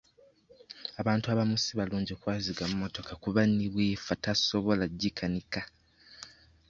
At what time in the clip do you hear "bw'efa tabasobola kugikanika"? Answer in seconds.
3.73-5.61